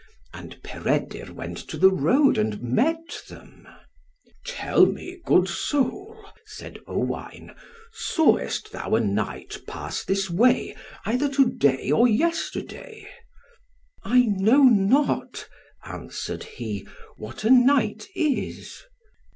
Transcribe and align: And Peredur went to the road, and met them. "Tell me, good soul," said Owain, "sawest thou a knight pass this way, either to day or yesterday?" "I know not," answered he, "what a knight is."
And 0.33 0.59
Peredur 0.63 1.31
went 1.31 1.59
to 1.69 1.77
the 1.77 1.91
road, 1.91 2.35
and 2.39 2.59
met 2.59 3.21
them. 3.29 3.67
"Tell 4.43 4.87
me, 4.87 5.21
good 5.23 5.47
soul," 5.47 6.25
said 6.43 6.79
Owain, 6.87 7.51
"sawest 7.93 8.71
thou 8.71 8.95
a 8.95 8.99
knight 8.99 9.61
pass 9.67 10.03
this 10.03 10.27
way, 10.27 10.75
either 11.05 11.29
to 11.29 11.51
day 11.51 11.91
or 11.91 12.07
yesterday?" 12.07 13.07
"I 14.01 14.21
know 14.23 14.63
not," 14.63 15.47
answered 15.85 16.45
he, 16.45 16.87
"what 17.17 17.43
a 17.43 17.51
knight 17.51 18.07
is." 18.15 18.81